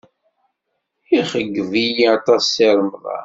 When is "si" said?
2.53-2.67